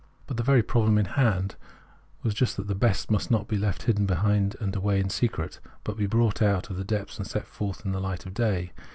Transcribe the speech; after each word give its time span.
But 0.25 0.37
the 0.37 0.41
very 0.41 0.63
problem 0.63 0.97
in 0.97 1.05
hand 1.13 1.53
was 2.23 2.33
just 2.33 2.57
that 2.57 2.65
the 2.65 2.73
best 2.73 3.11
must 3.11 3.29
not 3.29 3.47
be 3.47 3.55
left 3.55 3.85
behind 4.07 4.53
hidden 4.53 4.75
away 4.75 4.99
in 4.99 5.11
secret, 5.11 5.59
but 5.83 5.95
be 5.95 6.07
brought 6.07 6.41
out 6.41 6.71
of 6.71 6.77
the 6.77 6.83
depths 6.83 7.19
and 7.19 7.27
set 7.27 7.45
forth 7.45 7.85
in 7.85 7.91
the 7.91 8.01
light 8.01 8.25
of 8.25 8.33
day. 8.33 8.71